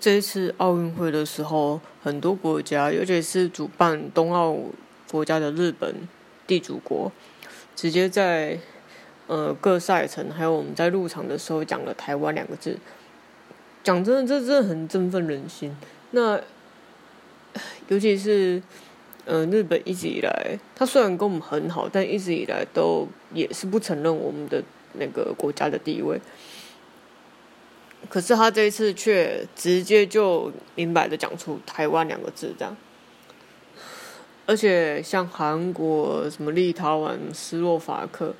[0.00, 4.56] 这次奥运会的时候，很多国家，尤其是主办冬奥
[5.10, 5.92] 国家的日本
[6.46, 7.10] 地主国，
[7.74, 8.58] 直接在
[9.26, 12.78] 呃各赛程，还有我们在入场的时候讲了“台湾”两个字。
[13.82, 15.74] 讲真的，这真的很振奋人心。
[16.12, 16.40] 那
[17.88, 18.62] 尤其是
[19.24, 24.62] 呃日本一直以来，他虽然跟我们很好，但一直以来都也是不承认我们的
[24.94, 26.20] 那个国家的地位。
[28.08, 32.74] 可是他这一次却直接就明白的讲出“台湾”两个字，这样。
[34.46, 38.34] 而且像韩国、什么立陶宛、斯洛伐克，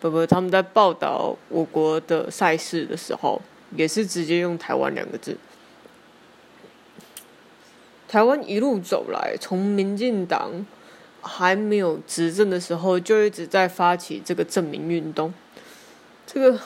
[0.00, 3.42] 不不，他们在报道我国的赛事的时候，
[3.76, 5.36] 也是直接用“台湾”两个字。
[8.08, 10.64] 台湾一路走来，从民进党
[11.20, 15.34] 还没有执政的时候，就一直在发起这个证明运动，
[16.26, 16.58] 这个。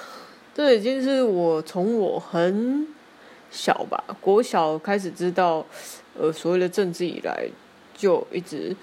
[0.60, 2.86] 这已经是我从我很
[3.50, 5.64] 小吧，国小开始知道，
[6.18, 7.48] 呃，所谓的政治以来，
[7.96, 8.76] 就一直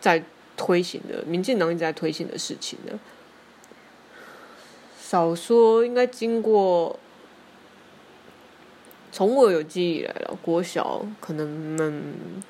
[0.00, 0.20] 在
[0.56, 2.98] 推行的，民进党一直在推行的事情呢。
[5.00, 6.98] 少说应该经过，
[9.12, 12.42] 从我有记忆来了，国小可能嗯，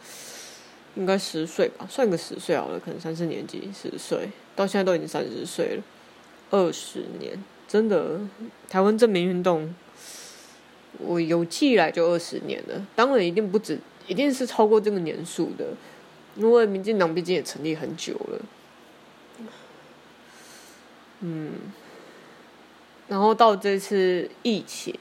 [0.95, 5.83] 应该十岁吧，算个十岁好了，可能三四年级十岁，到现在都已经三十岁了，
[6.49, 7.39] 二十年。
[7.71, 8.19] 真的，
[8.69, 9.73] 台湾证明运动，
[10.99, 12.85] 我有记来就二十年了。
[12.97, 15.67] 当然一定不止，一定是超过这个年数的，
[16.35, 19.47] 因为民进党毕竟也成立很久了。
[21.21, 21.53] 嗯，
[23.07, 24.93] 然后到这次疫情，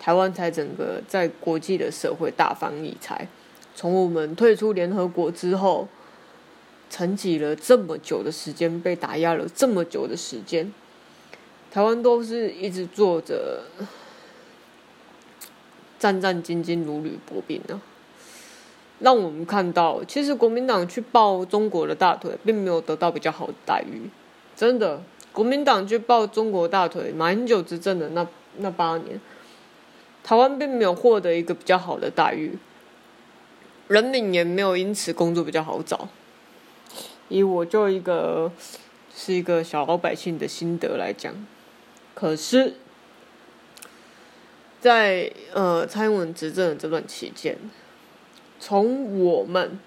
[0.00, 3.28] 台湾才整个在国际的社会大放异彩。
[3.76, 5.86] 从我们退出联合国之后，
[6.90, 10.72] 沉寂了这么久的时间，被打压了这么久的时间。
[11.74, 13.64] 台湾都是一直做着
[15.98, 17.80] 战战兢兢、如履薄冰的，
[19.00, 24.08] 让我们看到，其实国民党去抱中国的大腿，并没有得到比较好的待遇。
[24.54, 28.24] 真的，国民党去抱中国大腿，马英九执政的那
[28.58, 29.20] 那八年，
[30.22, 32.56] 台湾并没有获得一个比较好的待遇，
[33.88, 36.08] 人民也没有因此工作比较好找。
[37.28, 38.52] 以我就一个
[39.12, 41.34] 是一个小老百姓的心得来讲。
[42.24, 42.72] 可是，
[44.80, 47.58] 在呃蔡英文执政的这段期间，
[48.58, 49.78] 从我们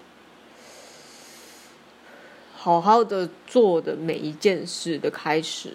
[2.54, 5.72] 好好的做的每一件事的开始，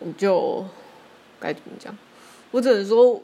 [0.00, 0.66] 我就
[1.40, 1.96] 该怎么讲？
[2.50, 3.22] 我只能说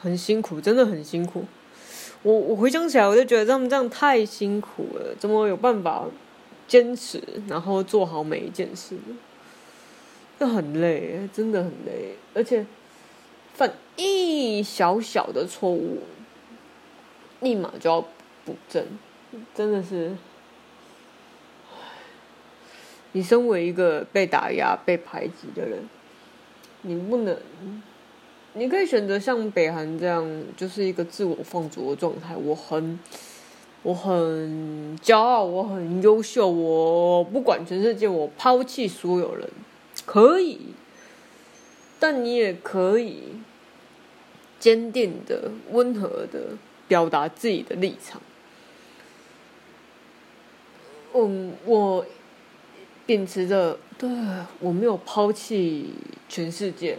[0.00, 1.44] 很辛苦，真的很辛苦。
[2.24, 6.04] 我我回想起来，我就觉得他们这样太辛苦了，怎么有办法？
[6.68, 8.94] 坚持，然后做好每一件事，
[10.38, 12.66] 那很累，真的很累，而且
[13.54, 16.02] 犯一小小的错误，
[17.40, 18.00] 立马就要
[18.44, 18.86] 补正，
[19.54, 20.14] 真的是。
[23.12, 25.88] 你身为一个被打压、被排挤的人，
[26.82, 27.34] 你不能，
[28.52, 32.36] 你可以选择像北韩这样，就是一个自我放逐的状态。
[32.36, 33.00] 我很。
[33.82, 39.48] 我很骄傲，我很优秀，我不管全世界，我抛弃所有人，
[40.04, 40.58] 可以。
[42.00, 43.22] 但你也可以
[44.60, 46.56] 坚定的、温和的
[46.86, 48.20] 表达自己的立场。
[51.14, 52.06] 嗯，我
[53.04, 54.08] 秉持着，对
[54.60, 55.92] 我没有抛弃
[56.28, 56.98] 全世界，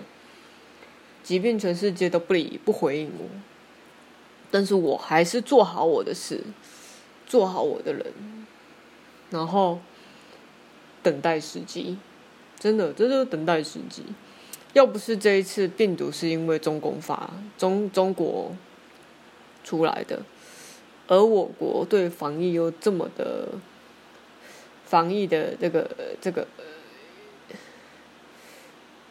[1.24, 3.26] 即便全世界都不理不回应我，
[4.52, 6.44] 但是我还是做好我的事。
[7.28, 8.12] 做好我的人，
[9.30, 9.80] 然后
[11.04, 11.96] 等待时机，
[12.58, 14.02] 真的，这就是等待时机。
[14.74, 18.56] 要不是这一次病毒是因为中共发中中国
[19.64, 20.24] 出来的，
[21.08, 23.50] 而我国对防疫又这么的
[24.86, 25.88] 防疫的这个
[26.20, 26.48] 这个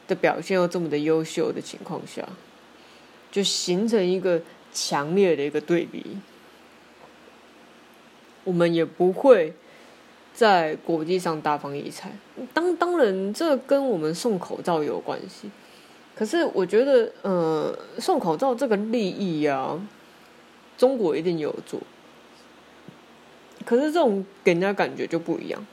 [0.08, 2.28] 的表现又这么的优秀的情况下，
[3.30, 4.42] 就形成一个
[4.72, 6.18] 强烈的一个对比。
[8.44, 9.52] 我们也不会
[10.32, 12.12] 在国际上大放异彩。
[12.54, 15.50] 当当然，这跟我们送口罩有关系。
[16.14, 19.78] 可是，我觉得，呃，送口罩这个利益啊，
[20.76, 21.80] 中国一定有做。
[23.64, 25.64] 可是，这种给人家感觉就不一样。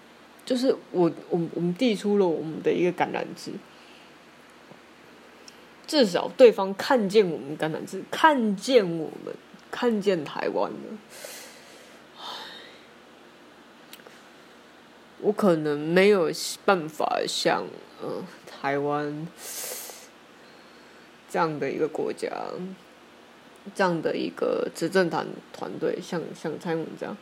[0.45, 3.51] 就是我，我，我们递出了我们的一个橄榄枝，
[5.87, 9.33] 至少对方看见我们橄榄枝，看见我们，
[9.69, 10.97] 看见台湾了。
[15.21, 16.29] 我可能没有
[16.65, 17.65] 办法像
[18.01, 19.27] 呃台湾
[21.29, 22.29] 这样的一个国家，
[23.73, 27.17] 这样的一个执政团团队，像像蔡英文这样，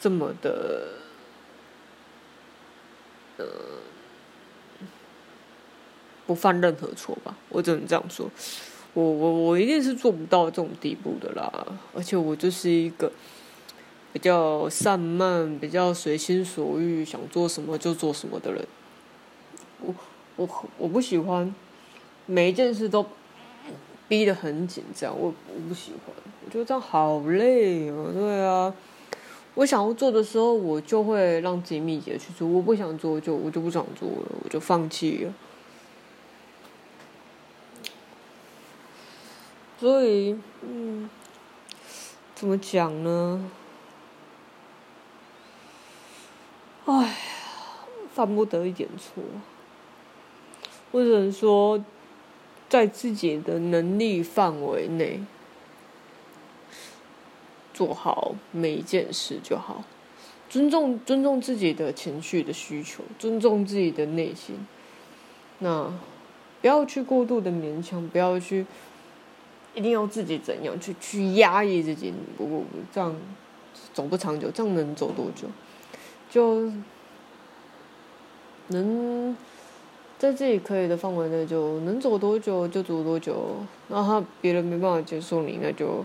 [0.00, 0.94] 这么的，
[3.36, 3.46] 呃，
[6.28, 7.34] 不犯任何错吧？
[7.48, 8.30] 我只能这样说。
[8.92, 11.50] 我我我一定是做不到这种地步的啦，
[11.94, 13.10] 而且我就是一个
[14.12, 18.66] 比较散漫、比较随心所欲、想做什么就做什么的人。
[19.80, 19.94] 我
[20.36, 21.54] 我我不喜欢
[22.26, 23.06] 每一件事都
[24.08, 26.14] 逼得很紧，这样我我不喜欢，
[26.44, 28.10] 我觉得这样好累哦。
[28.12, 28.74] 对啊，
[29.54, 35.32] 我想要做的时候，我就会让自己密集的去做；我不想做，就我就不想做了，我就放弃了。
[39.80, 41.08] 所以，嗯，
[42.34, 43.48] 怎么讲呢？
[46.84, 47.14] 哎呀，
[48.12, 49.22] 犯不得一点错。
[50.90, 51.84] 我只能说，
[52.68, 55.20] 在自己的能力范围内，
[57.72, 59.84] 做好每一件事就好。
[60.50, 64.66] 尊重尊重自己的情绪的需求，尊重自己的内心。
[65.60, 65.92] 那
[66.60, 68.66] 不要去过度的勉强，不要去。
[69.78, 72.12] 一定要自己怎样去去压抑自己？
[72.36, 73.14] 不不不，这样
[73.94, 74.50] 走不长久。
[74.50, 75.46] 这样能走多久？
[76.28, 76.72] 就
[78.68, 79.36] 能
[80.18, 83.58] 在自己可以的范围内，就能走多久就走多久。
[83.86, 86.04] 那他别人没办法接受你，那就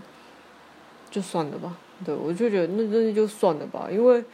[1.10, 1.76] 就算了吧。
[2.04, 4.24] 对，我就觉得那那就算了吧，因为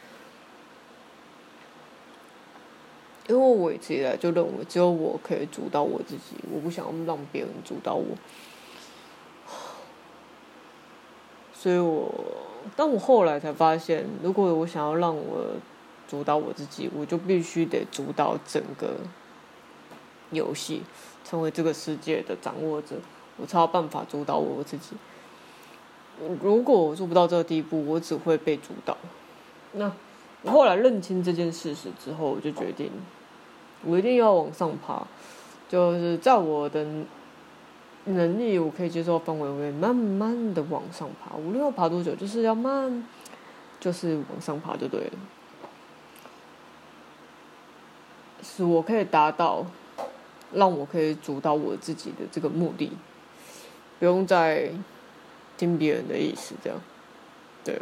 [3.27, 8.05] 因为我一直以来就认为只有我可以主导我自己，我不想让别人主导我。
[11.61, 12.11] 所以我，
[12.75, 15.45] 但我后来才发现，如果我想要让我
[16.07, 18.95] 主导我自己，我就必须得主导整个
[20.31, 20.81] 游戏，
[21.23, 22.95] 成为这个世界的掌握者，
[23.37, 24.95] 我才有办法主导我自己。
[26.41, 28.97] 如果我做不到这个地步，我只会被主导。
[29.73, 29.91] 那
[30.41, 32.89] 我后来认清这件事实之后，我就决定，
[33.85, 35.05] 我一定要往上爬，
[35.69, 36.83] 就是在我的。
[38.05, 41.35] 能力我可以接受范围内，慢慢的往上爬。
[41.35, 43.05] 无论要爬多久，就是要慢，
[43.79, 45.11] 就是往上爬就对了。
[48.41, 49.65] 是我可以达到，
[50.53, 52.91] 让我可以主导我自己的这个目的，
[53.99, 54.71] 不用再
[55.57, 56.81] 听别人的意思，这样，
[57.63, 57.79] 对。